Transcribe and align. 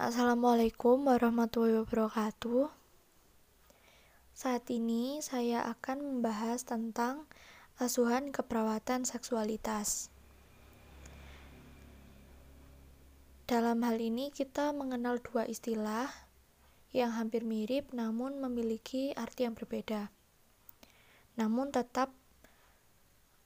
Assalamualaikum 0.00 1.12
warahmatullahi 1.12 1.84
wabarakatuh. 1.84 2.72
Saat 4.32 4.72
ini 4.72 5.20
saya 5.20 5.68
akan 5.68 6.00
membahas 6.00 6.64
tentang 6.64 7.28
asuhan 7.76 8.32
keperawatan 8.32 9.04
seksualitas. 9.04 10.08
Dalam 13.44 13.84
hal 13.84 14.00
ini 14.00 14.32
kita 14.32 14.72
mengenal 14.72 15.20
dua 15.20 15.44
istilah 15.44 16.08
yang 16.96 17.12
hampir 17.12 17.44
mirip 17.44 17.92
namun 17.92 18.40
memiliki 18.40 19.12
arti 19.12 19.44
yang 19.44 19.52
berbeda. 19.52 20.08
Namun 21.36 21.76
tetap 21.76 22.08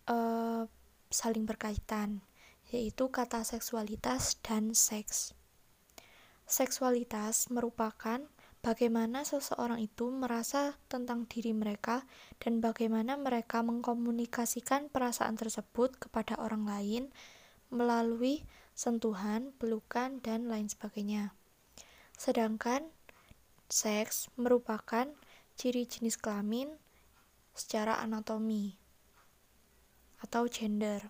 uh, 0.07 0.71
saling 1.11 1.51
berkaitan, 1.51 2.23
yaitu 2.71 3.11
kata 3.11 3.43
seksualitas 3.43 4.39
dan 4.39 4.71
seks. 4.71 5.35
Seksualitas 6.45 7.49
merupakan 7.49 8.21
bagaimana 8.61 9.25
seseorang 9.25 9.81
itu 9.81 10.13
merasa 10.13 10.77
tentang 10.93 11.25
diri 11.25 11.57
mereka 11.57 12.05
dan 12.41 12.61
bagaimana 12.61 13.17
mereka 13.17 13.65
mengkomunikasikan 13.65 14.93
perasaan 14.93 15.41
tersebut 15.41 15.97
kepada 15.97 16.37
orang 16.37 16.69
lain 16.69 17.03
melalui 17.73 18.45
sentuhan, 18.77 19.57
pelukan, 19.57 20.21
dan 20.21 20.49
lain 20.53 20.69
sebagainya. 20.69 21.33
Sedangkan 22.15 22.87
seks 23.73 24.29
merupakan 24.37 25.09
ciri 25.55 25.89
jenis 25.89 26.21
kelamin 26.21 26.69
secara 27.55 28.03
anatomi 28.03 28.75
atau 30.21 30.49
gender. 30.51 31.09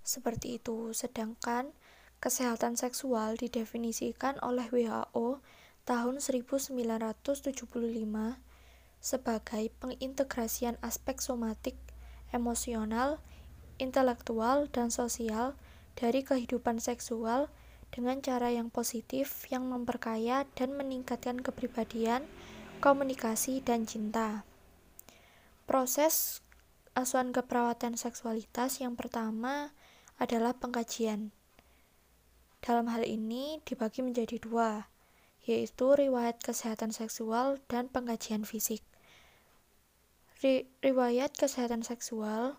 Seperti 0.00 0.58
itu, 0.58 0.90
sedangkan 0.96 1.70
Kesehatan 2.20 2.76
seksual 2.76 3.40
didefinisikan 3.40 4.36
oleh 4.44 4.68
WHO 4.68 5.40
tahun 5.88 6.20
1975 6.20 7.56
sebagai 9.00 9.64
pengintegrasian 9.80 10.76
aspek 10.84 11.16
somatik, 11.24 11.80
emosional, 12.28 13.24
intelektual, 13.80 14.68
dan 14.68 14.92
sosial 14.92 15.56
dari 15.96 16.20
kehidupan 16.20 16.76
seksual 16.76 17.48
dengan 17.88 18.20
cara 18.20 18.52
yang 18.52 18.68
positif 18.68 19.48
yang 19.48 19.66
memperkaya 19.72 20.44
dan 20.52 20.76
meningkatkan 20.76 21.40
kepribadian, 21.40 22.28
komunikasi, 22.84 23.64
dan 23.64 23.88
cinta. 23.88 24.44
Proses 25.64 26.44
asuhan 26.92 27.32
keperawatan 27.32 27.96
seksualitas 27.96 28.84
yang 28.84 28.92
pertama 28.92 29.72
adalah 30.20 30.52
pengkajian. 30.52 31.32
Dalam 32.60 32.92
hal 32.92 33.08
ini 33.08 33.58
dibagi 33.64 34.04
menjadi 34.04 34.36
dua, 34.36 34.88
yaitu 35.48 35.96
riwayat 35.96 36.40
kesehatan 36.44 36.92
seksual 36.92 37.56
dan 37.72 37.88
pengkajian 37.88 38.44
fisik. 38.44 38.84
Ri 40.40 40.68
riwayat 40.84 41.36
kesehatan 41.36 41.84
seksual 41.84 42.56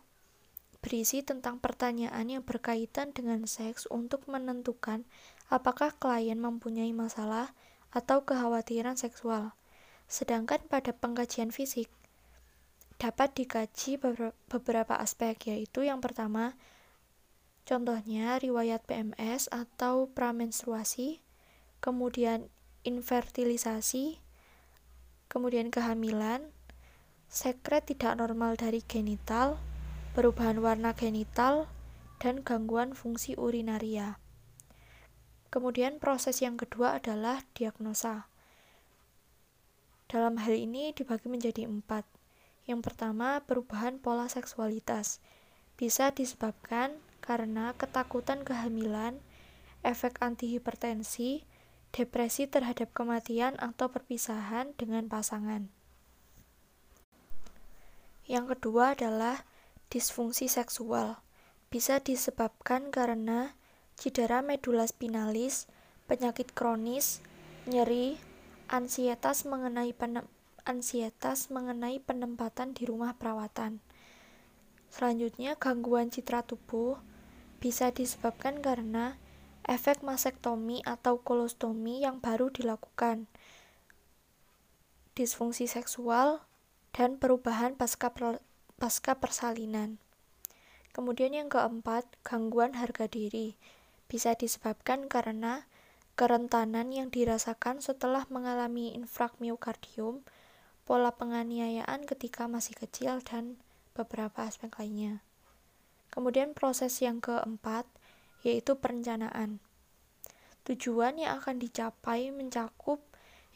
berisi 0.81 1.22
tentang 1.22 1.61
pertanyaan 1.61 2.25
yang 2.25 2.41
berkaitan 2.41 3.13
dengan 3.13 3.45
seks 3.45 3.85
untuk 3.89 4.25
menentukan 4.25 5.05
apakah 5.53 5.94
klien 5.94 6.41
mempunyai 6.41 6.89
masalah 6.94 7.53
atau 7.94 8.25
kekhawatiran 8.25 8.97
seksual. 8.97 9.53
Sedangkan 10.09 10.66
pada 10.66 10.91
pengkajian 10.91 11.53
fisik 11.53 11.88
dapat 12.97 13.33
dikaji 13.33 13.97
beberapa 14.49 14.94
aspek 14.97 15.49
yaitu 15.49 15.85
yang 15.85 16.02
pertama 16.05 16.53
Contohnya 17.72 18.36
riwayat 18.36 18.83
PMS 18.83 19.47
atau 19.47 20.11
pramenstruasi, 20.11 21.23
kemudian 21.80 22.52
infertilisasi, 22.83 24.19
kemudian 25.31 25.72
kehamilan, 25.72 26.52
sekret 27.31 27.88
tidak 27.88 28.19
normal 28.19 28.59
dari 28.59 28.84
genital, 28.84 29.56
perubahan 30.12 30.59
warna 30.59 30.91
genital, 30.91 31.72
dan 32.19 32.44
gangguan 32.44 32.91
fungsi 32.91 33.40
urinaria. 33.40 34.19
Kemudian 35.47 35.96
proses 35.96 36.44
yang 36.44 36.59
kedua 36.59 37.00
adalah 37.00 37.47
diagnosa. 37.56 38.28
Dalam 40.12 40.44
hal 40.44 40.59
ini 40.59 40.91
dibagi 40.91 41.31
menjadi 41.31 41.72
empat. 41.72 42.03
Yang 42.67 42.91
pertama, 42.91 43.40
perubahan 43.47 43.96
pola 43.96 44.28
seksualitas. 44.28 45.23
Bisa 45.79 46.12
disebabkan 46.12 47.00
karena 47.22 47.78
ketakutan 47.78 48.42
kehamilan, 48.42 49.22
efek 49.86 50.20
antihipertensi, 50.20 51.46
depresi 51.94 52.50
terhadap 52.50 52.90
kematian 52.92 53.56
atau 53.62 53.94
perpisahan 53.94 54.74
dengan 54.76 55.06
pasangan. 55.06 55.70
Yang 58.26 58.58
kedua 58.58 58.98
adalah 58.98 59.44
disfungsi 59.92 60.48
seksual. 60.48 61.20
Bisa 61.68 62.00
disebabkan 62.00 62.92
karena 62.92 63.56
cedera 64.00 64.40
medula 64.40 64.88
spinalis, 64.88 65.68
penyakit 66.08 66.52
kronis, 66.56 67.20
nyeri, 67.68 68.16
ansietas 68.72 69.44
mengenai 69.44 69.92
penem 69.92 70.26
ansietas 70.62 71.50
mengenai 71.50 71.98
penempatan 71.98 72.78
di 72.78 72.86
rumah 72.86 73.18
perawatan. 73.18 73.82
Selanjutnya, 74.94 75.58
gangguan 75.58 76.14
citra 76.14 76.46
tubuh 76.46 77.02
bisa 77.61 77.94
disebabkan 77.94 78.57
karena 78.66 79.22
efek 79.69 80.01
masektomi 80.01 80.81
atau 80.81 81.22
kolostomi 81.22 82.01
yang 82.01 82.17
baru 82.17 82.49
dilakukan, 82.49 83.29
disfungsi 85.13 85.69
seksual, 85.69 86.41
dan 86.91 87.22
perubahan 87.22 87.77
pasca, 87.77 88.09
pasca 88.81 89.13
persalinan. 89.22 90.01
Kemudian 90.91 91.38
yang 91.38 91.47
keempat, 91.47 92.03
gangguan 92.25 92.75
harga 92.75 93.05
diri 93.07 93.55
bisa 94.11 94.35
disebabkan 94.35 95.07
karena 95.07 95.69
kerentanan 96.19 96.91
yang 96.91 97.07
dirasakan 97.07 97.79
setelah 97.79 98.28
mengalami 98.28 98.91
infrak 98.91 99.39
miokardium, 99.39 100.19
pola 100.83 101.16
penganiayaan 101.16 102.03
ketika 102.03 102.51
masih 102.51 102.75
kecil, 102.75 103.23
dan 103.23 103.55
beberapa 103.95 104.43
aspek 104.43 104.67
lainnya. 104.75 105.23
Kemudian 106.11 106.51
proses 106.51 106.99
yang 106.99 107.23
keempat 107.23 107.88
yaitu 108.44 108.77
perencanaan. 108.77 109.63
Tujuan 110.67 111.17
yang 111.17 111.41
akan 111.41 111.57
dicapai 111.57 112.29
mencakup 112.29 113.01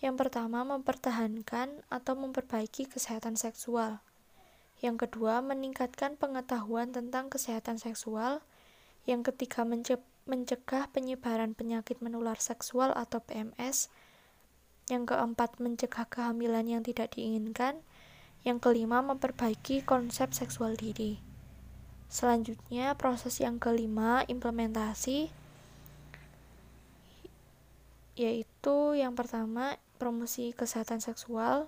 yang 0.03 0.19
pertama 0.19 0.65
mempertahankan 0.65 1.85
atau 1.87 2.13
memperbaiki 2.17 2.89
kesehatan 2.89 3.39
seksual. 3.39 4.03
Yang 4.83 5.07
kedua, 5.07 5.39
meningkatkan 5.39 6.19
pengetahuan 6.19 6.91
tentang 6.91 7.31
kesehatan 7.31 7.79
seksual. 7.79 8.43
Yang 9.07 9.31
ketiga, 9.33 9.63
mencegah 10.25 10.85
penyebaran 10.91 11.55
penyakit 11.55 12.03
menular 12.03 12.37
seksual 12.37 12.91
atau 12.91 13.23
PMS. 13.23 13.87
Yang 14.91 15.15
keempat, 15.15 15.57
mencegah 15.63 16.05
kehamilan 16.05 16.67
yang 16.67 16.83
tidak 16.83 17.15
diinginkan. 17.15 17.81
Yang 18.45 18.69
kelima, 18.69 18.99
memperbaiki 19.01 19.81
konsep 19.87 20.35
seksual 20.35 20.77
diri. 20.77 21.34
Selanjutnya, 22.07 22.95
proses 22.95 23.41
yang 23.41 23.57
kelima, 23.59 24.23
implementasi, 24.29 25.33
yaitu 28.15 28.77
yang 28.95 29.13
pertama, 29.17 29.75
promosi 29.99 30.55
kesehatan 30.55 31.03
seksual. 31.03 31.67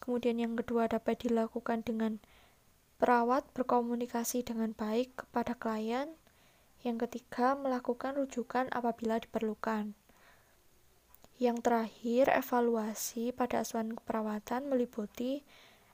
Kemudian 0.00 0.38
yang 0.40 0.54
kedua 0.54 0.88
dapat 0.88 1.20
dilakukan 1.26 1.82
dengan 1.84 2.22
perawat 2.96 3.44
berkomunikasi 3.52 4.46
dengan 4.46 4.72
baik 4.72 5.26
kepada 5.26 5.52
klien. 5.52 6.14
Yang 6.86 7.08
ketiga, 7.08 7.58
melakukan 7.58 8.14
rujukan 8.16 8.70
apabila 8.70 9.18
diperlukan. 9.20 9.92
Yang 11.36 11.58
terakhir, 11.60 12.32
evaluasi 12.32 13.34
pada 13.36 13.60
asuhan 13.60 13.92
keperawatan 13.92 14.72
meliputi 14.72 15.44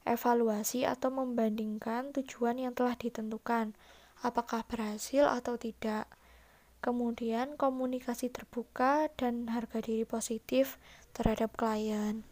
evaluasi 0.02 0.86
atau 0.86 1.10
membandingkan 1.12 2.10
tujuan 2.16 2.58
yang 2.58 2.74
telah 2.74 2.98
ditentukan, 2.98 3.74
apakah 4.22 4.66
berhasil 4.66 5.26
atau 5.28 5.58
tidak. 5.58 6.10
Kemudian, 6.82 7.54
komunikasi 7.54 8.34
terbuka 8.34 9.06
dan 9.14 9.46
harga 9.46 9.78
diri 9.78 10.02
positif 10.02 10.82
terhadap 11.14 11.54
klien. 11.54 12.26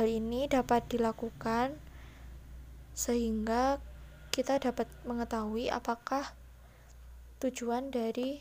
Hal 0.00 0.08
ini 0.08 0.48
dapat 0.48 0.88
dilakukan 0.88 1.76
sehingga 2.96 3.76
kita 4.32 4.56
dapat 4.56 4.88
mengetahui 5.04 5.68
apakah 5.68 6.32
tujuan 7.44 7.92
dari 7.92 8.40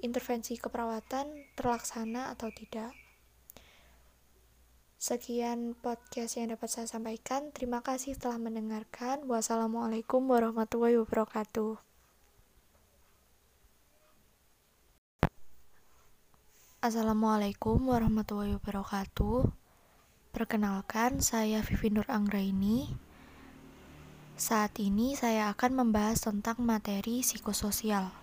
intervensi 0.00 0.56
keperawatan 0.56 1.54
terlaksana 1.54 2.32
atau 2.32 2.48
tidak. 2.48 3.01
Sekian 5.02 5.74
podcast 5.82 6.38
yang 6.38 6.54
dapat 6.54 6.70
saya 6.70 6.86
sampaikan. 6.86 7.50
Terima 7.50 7.82
kasih 7.82 8.14
telah 8.14 8.38
mendengarkan. 8.38 9.26
Wassalamualaikum 9.26 10.22
warahmatullahi 10.30 10.94
wabarakatuh. 11.02 11.74
Assalamualaikum 16.86 17.82
warahmatullahi 17.82 18.54
wabarakatuh. 18.62 19.50
Perkenalkan, 20.30 21.18
saya 21.18 21.66
Vivi 21.66 21.90
Nur 21.90 22.06
Anggraini. 22.06 22.94
Saat 24.38 24.78
ini 24.78 25.18
saya 25.18 25.50
akan 25.50 25.82
membahas 25.82 26.22
tentang 26.30 26.62
materi 26.62 27.26
psikososial. 27.26 28.14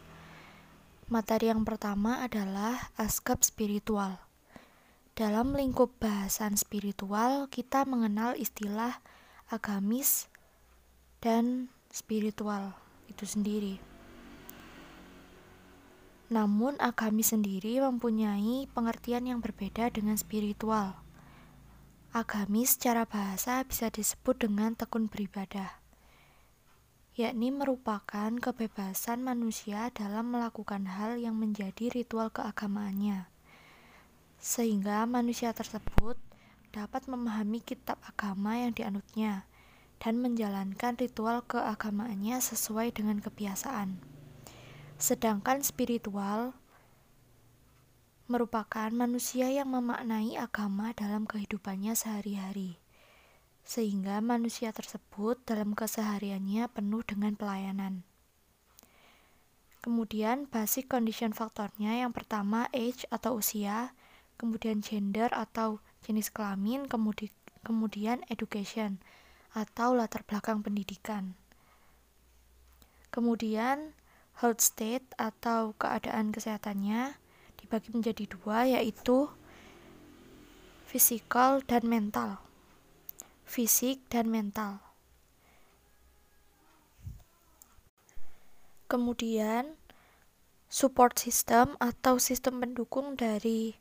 Materi 1.11 1.51
yang 1.51 1.67
pertama 1.67 2.23
adalah 2.23 2.95
aspek 2.95 3.43
spiritual. 3.43 4.28
Dalam 5.19 5.51
lingkup 5.51 5.99
bahasan 5.99 6.55
spiritual, 6.55 7.51
kita 7.51 7.83
mengenal 7.83 8.39
istilah 8.39 9.03
agamis 9.51 10.31
dan 11.19 11.67
spiritual 11.91 12.71
itu 13.11 13.27
sendiri. 13.27 13.83
Namun, 16.31 16.79
agamis 16.79 17.35
sendiri 17.35 17.83
mempunyai 17.83 18.71
pengertian 18.71 19.27
yang 19.27 19.43
berbeda 19.43 19.91
dengan 19.91 20.15
spiritual. 20.15 20.95
Agamis 22.15 22.79
secara 22.79 23.03
bahasa 23.03 23.59
bisa 23.67 23.91
disebut 23.91 24.47
dengan 24.47 24.71
tekun 24.79 25.11
beribadah, 25.11 25.83
yakni 27.19 27.51
merupakan 27.51 28.31
kebebasan 28.39 29.19
manusia 29.27 29.91
dalam 29.91 30.31
melakukan 30.31 30.87
hal 30.87 31.19
yang 31.19 31.35
menjadi 31.35 31.91
ritual 31.91 32.31
keagamaannya, 32.31 33.28
sehingga 34.39 35.03
manusia 35.03 35.51
tersebut 35.51 36.15
dapat 36.71 37.05
memahami 37.11 37.59
kitab 37.59 37.99
agama 38.07 38.55
yang 38.55 38.71
dianutnya 38.71 39.43
dan 39.99 40.23
menjalankan 40.23 40.95
ritual 40.95 41.43
keagamaannya 41.43 42.39
sesuai 42.39 42.95
dengan 42.95 43.19
kebiasaan. 43.19 43.99
Sedangkan 44.95 45.59
spiritual 45.63 46.55
merupakan 48.29 48.87
manusia 48.93 49.49
yang 49.49 49.73
memaknai 49.73 50.37
agama 50.39 50.93
dalam 50.93 51.25
kehidupannya 51.25 51.97
sehari-hari, 51.97 52.77
sehingga 53.65 54.21
manusia 54.21 54.69
tersebut 54.69 55.41
dalam 55.43 55.73
kesehariannya 55.73 56.69
penuh 56.69 57.01
dengan 57.03 57.33
pelayanan. 57.33 58.05
Kemudian 59.81 60.45
basic 60.45 60.91
condition 60.91 61.33
faktornya 61.33 62.05
yang 62.05 62.13
pertama 62.13 62.69
age 62.69 63.07
atau 63.09 63.39
usia, 63.39 63.95
kemudian 64.39 64.79
gender 64.79 65.27
atau 65.35 65.83
jenis 66.07 66.31
kelamin, 66.31 66.87
kemudian 66.87 68.23
education 68.31 69.03
atau 69.51 69.91
latar 69.91 70.23
belakang 70.23 70.63
pendidikan. 70.63 71.35
Kemudian 73.11 73.91
health 74.39 74.63
state 74.63 75.03
atau 75.19 75.75
keadaan 75.75 76.31
kesehatannya 76.31 77.19
dibagi 77.59 77.91
menjadi 77.91 78.23
dua 78.31 78.63
yaitu 78.63 79.27
fisikal 80.87 81.59
dan 81.67 81.83
mental. 81.83 82.39
Fisik 83.43 83.99
dan 84.07 84.31
mental. 84.31 84.79
Kemudian 88.89 89.75
support 90.69 91.17
system 91.17 91.73
atau 91.81 92.21
sistem 92.21 92.61
pendukung 92.61 93.17
dari 93.17 93.73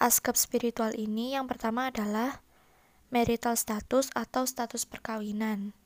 aspek 0.00 0.32
spiritual 0.34 0.96
ini 0.96 1.36
yang 1.36 1.44
pertama 1.44 1.92
adalah 1.92 2.40
marital 3.12 3.54
status 3.54 4.08
atau 4.16 4.48
status 4.48 4.88
perkawinan. 4.88 5.76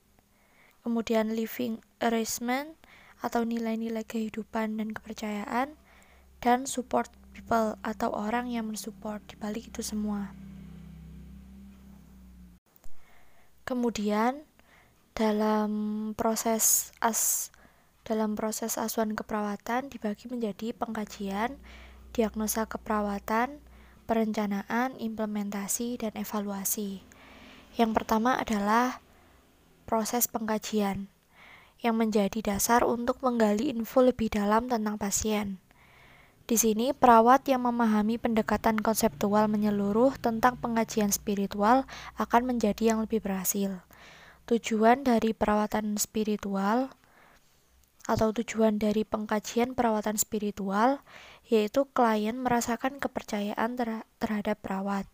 Kemudian 0.87 1.35
living 1.35 1.83
arrangement 1.99 2.79
atau 3.19 3.43
nilai-nilai 3.43 4.05
kehidupan 4.07 4.79
dan 4.79 4.93
kepercayaan, 4.93 5.75
dan 6.45 6.69
support 6.69 7.09
people 7.33 7.81
atau 7.81 8.13
orang 8.13 8.53
yang 8.53 8.69
mensupport 8.69 9.25
di 9.25 9.35
balik 9.41 9.73
itu 9.73 9.81
semua. 9.81 10.37
Kemudian 13.65 14.45
dalam 15.17 15.73
proses 16.21 16.93
as 17.01 17.49
dalam 18.05 18.37
proses 18.37 18.77
asuhan 18.77 19.17
keperawatan 19.17 19.89
dibagi 19.89 20.29
menjadi 20.29 20.77
pengkajian, 20.77 21.57
diagnosa 22.13 22.69
keperawatan, 22.69 23.64
perencanaan, 24.05 24.95
implementasi, 25.01 25.99
dan 25.99 26.13
evaluasi. 26.15 27.03
Yang 27.75 27.91
pertama 27.97 28.39
adalah 28.39 29.03
proses 29.89 30.31
pengkajian 30.31 31.09
yang 31.85 32.01
menjadi 32.01 32.55
dasar 32.55 32.85
untuk 32.85 33.21
menggali 33.21 33.69
info 33.69 34.01
lebih 34.01 34.33
dalam 34.33 34.71
tentang 34.71 34.97
pasien. 34.97 35.61
Di 36.45 36.61
sini, 36.61 36.93
perawat 36.93 37.49
yang 37.49 37.65
memahami 37.65 38.21
pendekatan 38.21 38.77
konseptual 38.81 39.49
menyeluruh 39.49 40.13
tentang 40.21 40.61
pengajian 40.61 41.09
spiritual 41.09 41.89
akan 42.21 42.43
menjadi 42.45 42.93
yang 42.93 43.01
lebih 43.01 43.25
berhasil. 43.25 43.81
Tujuan 44.45 45.09
dari 45.09 45.33
perawatan 45.33 45.97
spiritual 45.97 46.93
atau 48.05 48.37
tujuan 48.37 48.77
dari 48.77 49.03
pengkajian 49.03 49.73
perawatan 49.73 50.21
spiritual 50.21 51.01
yaitu 51.49 51.89
klien 51.97 52.37
merasakan 52.37 53.01
kepercayaan 53.01 53.77
terhadap 54.21 54.61
perawat. 54.61 55.09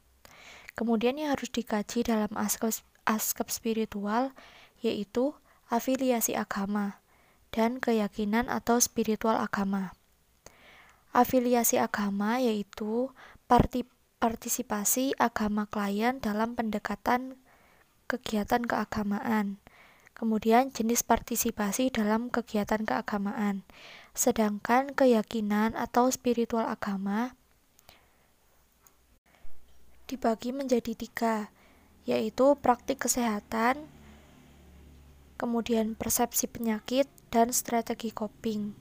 Kemudian 0.75 1.19
yang 1.19 1.35
harus 1.35 1.51
dikaji 1.51 2.07
dalam 2.07 2.31
aspek, 2.39 2.83
aspek 3.07 3.47
spiritual 3.51 4.35
yaitu 4.83 5.35
afiliasi 5.71 6.35
agama, 6.35 6.99
dan 7.55 7.79
keyakinan 7.79 8.51
atau 8.51 8.79
spiritual 8.83 9.39
agama. 9.39 9.95
Afiliasi 11.11 11.79
agama 11.83 12.39
yaitu 12.39 13.11
partisipasi 14.23 15.19
agama 15.19 15.67
klien 15.67 16.23
dalam 16.23 16.55
pendekatan 16.55 17.39
kegiatan 18.07 18.63
keagamaan. 18.63 19.59
Kemudian 20.21 20.69
jenis 20.69 21.01
partisipasi 21.01 21.89
dalam 21.89 22.29
kegiatan 22.29 22.85
keagamaan. 22.85 23.65
Sedangkan 24.13 24.93
keyakinan 24.93 25.73
atau 25.73 26.13
spiritual 26.13 26.69
agama 26.69 27.33
dibagi 30.05 30.53
menjadi 30.53 30.93
tiga, 30.93 31.49
yaitu 32.05 32.53
praktik 32.61 33.01
kesehatan, 33.09 33.89
kemudian 35.41 35.97
persepsi 35.97 36.51
penyakit, 36.53 37.09
dan 37.31 37.55
strategi 37.55 38.11
coping. 38.11 38.75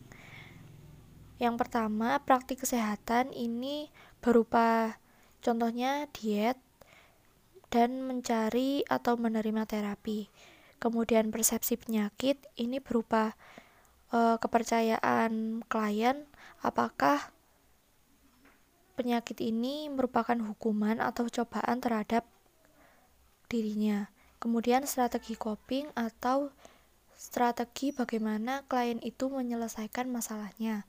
Yang 1.40 1.56
pertama, 1.56 2.20
praktik 2.20 2.68
kesehatan 2.68 3.32
ini 3.32 3.88
berupa 4.20 5.00
contohnya 5.40 6.10
diet 6.12 6.60
dan 7.72 8.04
mencari 8.04 8.84
atau 8.90 9.16
menerima 9.16 9.64
terapi. 9.70 10.28
Kemudian 10.80 11.30
persepsi 11.30 11.76
penyakit 11.76 12.40
ini 12.56 12.80
berupa 12.80 13.36
e, 14.10 14.40
kepercayaan 14.40 15.64
klien 15.68 16.24
apakah 16.64 17.32
penyakit 18.96 19.40
ini 19.40 19.88
merupakan 19.88 20.36
hukuman 20.40 21.00
atau 21.00 21.28
cobaan 21.28 21.80
terhadap 21.80 22.28
dirinya. 23.48 24.12
Kemudian 24.40 24.88
strategi 24.88 25.36
coping 25.36 25.92
atau 26.00 26.52
strategi 27.20 27.92
bagaimana 27.92 28.64
klien 28.72 29.04
itu 29.04 29.28
menyelesaikan 29.28 30.08
masalahnya. 30.08 30.88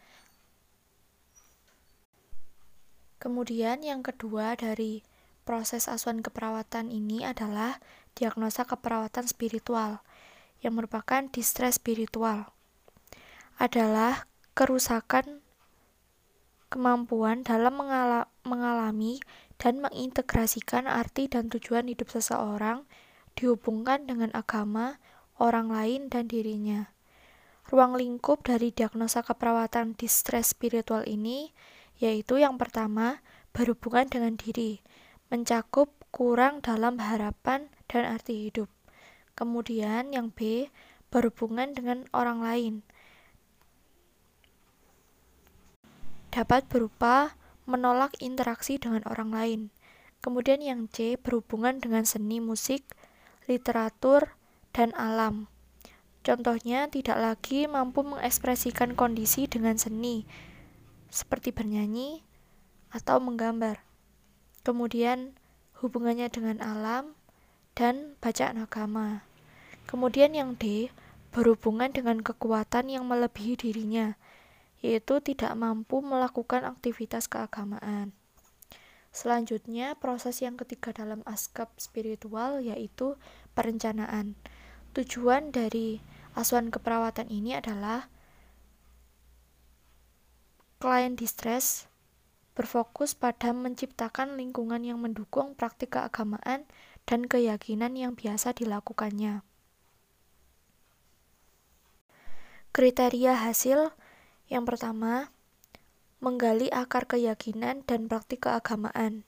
Kemudian 3.18 3.82
yang 3.82 4.06
kedua 4.06 4.54
dari 4.54 5.02
proses 5.42 5.90
asuhan 5.90 6.22
keperawatan 6.22 6.94
ini 6.94 7.26
adalah 7.26 7.82
diagnosa 8.20 8.68
keperawatan 8.68 9.24
spiritual 9.24 10.04
yang 10.60 10.76
merupakan 10.76 11.24
distress 11.32 11.80
spiritual. 11.80 12.52
Adalah 13.56 14.28
kerusakan 14.52 15.40
kemampuan 16.68 17.40
dalam 17.40 17.80
mengalami 18.44 19.24
dan 19.56 19.80
mengintegrasikan 19.80 20.84
arti 20.84 21.32
dan 21.32 21.48
tujuan 21.48 21.88
hidup 21.88 22.12
seseorang 22.12 22.84
dihubungkan 23.34 24.04
dengan 24.04 24.28
agama, 24.36 25.00
orang 25.40 25.72
lain, 25.72 26.12
dan 26.12 26.28
dirinya. 26.28 26.92
Ruang 27.72 27.96
lingkup 27.96 28.44
dari 28.44 28.68
diagnosa 28.74 29.24
keperawatan 29.24 29.96
distress 29.96 30.52
spiritual 30.52 31.08
ini 31.08 31.56
yaitu 32.00 32.40
yang 32.40 32.56
pertama, 32.56 33.20
berhubungan 33.52 34.08
dengan 34.08 34.34
diri, 34.40 34.80
mencakup 35.28 35.92
kurang 36.10 36.64
dalam 36.64 36.96
harapan 36.96 37.68
dan 37.90 38.06
arti 38.06 38.46
hidup. 38.46 38.70
Kemudian 39.34 40.14
yang 40.14 40.30
B, 40.30 40.70
berhubungan 41.10 41.74
dengan 41.74 42.06
orang 42.14 42.38
lain. 42.38 42.74
Dapat 46.30 46.70
berupa 46.70 47.34
menolak 47.66 48.14
interaksi 48.22 48.78
dengan 48.78 49.02
orang 49.10 49.30
lain. 49.34 49.60
Kemudian 50.22 50.62
yang 50.62 50.86
C, 50.86 51.18
berhubungan 51.18 51.82
dengan 51.82 52.06
seni 52.06 52.38
musik, 52.38 52.86
literatur, 53.50 54.38
dan 54.70 54.94
alam. 54.94 55.50
Contohnya, 56.22 56.86
tidak 56.86 57.18
lagi 57.18 57.66
mampu 57.66 58.06
mengekspresikan 58.06 58.94
kondisi 58.94 59.50
dengan 59.50 59.80
seni, 59.80 60.28
seperti 61.10 61.50
bernyanyi, 61.50 62.22
atau 62.92 63.18
menggambar. 63.18 63.82
Kemudian 64.60 65.34
hubungannya 65.80 66.28
dengan 66.28 66.60
alam 66.60 67.16
dan 67.74 68.18
bacaan 68.18 68.62
agama. 68.62 69.26
Kemudian 69.86 70.34
yang 70.34 70.54
D 70.54 70.94
berhubungan 71.30 71.90
dengan 71.90 72.22
kekuatan 72.22 72.90
yang 72.90 73.06
melebihi 73.06 73.54
dirinya, 73.58 74.18
yaitu 74.82 75.22
tidak 75.22 75.54
mampu 75.54 76.02
melakukan 76.02 76.66
aktivitas 76.66 77.30
keagamaan. 77.30 78.14
Selanjutnya, 79.10 79.98
proses 79.98 80.38
yang 80.38 80.54
ketiga 80.54 80.94
dalam 80.94 81.26
askap 81.26 81.74
spiritual 81.82 82.62
yaitu 82.62 83.18
perencanaan. 83.58 84.38
Tujuan 84.94 85.50
dari 85.50 85.98
asuhan 86.38 86.70
keperawatan 86.70 87.26
ini 87.26 87.58
adalah 87.58 88.06
klien 90.78 91.18
distress 91.18 91.90
berfokus 92.54 93.18
pada 93.18 93.50
menciptakan 93.50 94.38
lingkungan 94.38 94.82
yang 94.82 95.02
mendukung 95.02 95.58
praktik 95.58 95.94
keagamaan 95.98 96.66
dan 97.10 97.26
keyakinan 97.26 97.98
yang 97.98 98.14
biasa 98.14 98.54
dilakukannya. 98.54 99.42
Kriteria 102.70 103.34
hasil 103.34 103.90
yang 104.46 104.62
pertama, 104.62 105.34
menggali 106.22 106.70
akar 106.70 107.10
keyakinan 107.10 107.82
dan 107.82 108.06
praktik 108.06 108.46
keagamaan, 108.46 109.26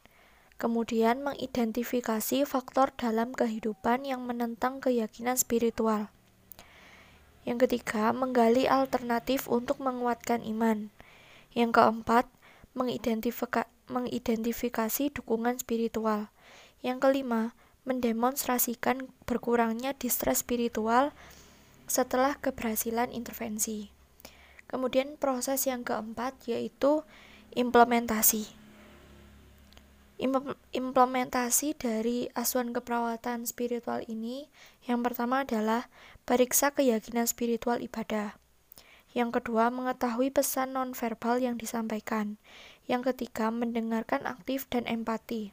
kemudian 0.62 1.26
mengidentifikasi 1.26 2.46
faktor 2.46 2.94
dalam 2.94 3.34
kehidupan 3.34 4.06
yang 4.06 4.22
menentang 4.30 4.78
keyakinan 4.78 5.34
spiritual. 5.34 6.06
Yang 7.42 7.66
ketiga, 7.66 8.14
menggali 8.14 8.70
alternatif 8.70 9.50
untuk 9.50 9.82
menguatkan 9.82 10.46
iman. 10.46 10.94
Yang 11.50 11.82
keempat, 11.82 12.30
mengidentifika 12.78 13.66
mengidentifikasi 13.90 15.10
dukungan 15.10 15.58
spiritual. 15.58 16.30
Yang 16.86 16.98
kelima, 17.02 17.58
mendemonstrasikan 17.82 19.10
berkurangnya 19.26 19.94
distress 19.98 20.46
spiritual 20.46 21.10
setelah 21.90 22.38
keberhasilan 22.38 23.10
intervensi. 23.10 23.90
Kemudian 24.70 25.20
proses 25.20 25.66
yang 25.68 25.84
keempat 25.84 26.48
yaitu 26.48 27.04
implementasi. 27.52 28.48
Implementasi 30.72 31.74
dari 31.74 32.30
asuhan 32.38 32.70
keperawatan 32.70 33.42
spiritual 33.42 34.06
ini 34.06 34.46
yang 34.86 35.02
pertama 35.02 35.42
adalah 35.42 35.90
periksa 36.22 36.70
keyakinan 36.70 37.26
spiritual 37.26 37.82
ibadah. 37.82 38.38
Yang 39.12 39.42
kedua, 39.42 39.68
mengetahui 39.68 40.32
pesan 40.32 40.72
nonverbal 40.78 41.42
yang 41.42 41.60
disampaikan. 41.60 42.40
Yang 42.88 43.12
ketiga, 43.12 43.52
mendengarkan 43.52 44.24
aktif 44.24 44.64
dan 44.72 44.88
empati. 44.88 45.52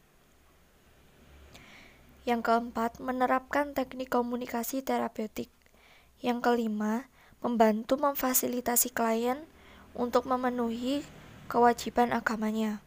Yang 2.30 2.46
keempat, 2.46 3.02
menerapkan 3.02 3.74
teknik 3.74 4.14
komunikasi 4.14 4.86
terapeutik. 4.86 5.50
Yang 6.22 6.46
kelima, 6.46 7.10
membantu 7.42 7.98
memfasilitasi 7.98 8.94
klien 8.94 9.50
untuk 9.98 10.30
memenuhi 10.30 11.02
kewajiban 11.50 12.14
agamanya. 12.14 12.86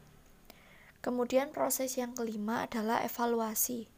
Kemudian 1.03 1.51
proses 1.51 1.99
yang 1.99 2.15
kelima 2.15 2.71
adalah 2.71 3.03
evaluasi. 3.03 3.91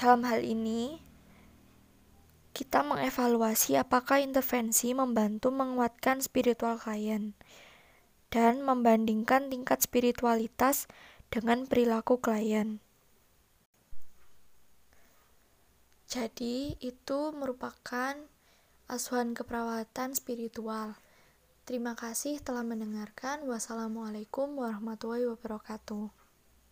Dalam 0.00 0.24
hal 0.24 0.40
ini, 0.40 0.96
kita 2.56 2.80
mengevaluasi 2.80 3.76
apakah 3.76 4.24
intervensi 4.24 4.96
membantu 4.96 5.52
menguatkan 5.52 6.24
spiritual 6.24 6.80
klien 6.80 7.36
dan 8.32 8.64
membandingkan 8.64 9.52
tingkat 9.52 9.84
spiritualitas 9.84 10.88
dengan 11.28 11.68
perilaku 11.68 12.16
klien. 12.16 12.80
Jadi, 16.12 16.76
itu 16.84 17.32
merupakan 17.32 18.12
asuhan 18.84 19.32
keperawatan 19.32 20.12
spiritual. 20.12 20.92
Terima 21.64 21.96
kasih 21.96 22.36
telah 22.44 22.60
mendengarkan. 22.60 23.48
Wassalamualaikum 23.48 24.60
warahmatullahi 24.60 25.24
wabarakatuh. 25.32 26.21